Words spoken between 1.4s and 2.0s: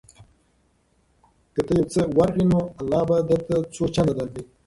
که ته یو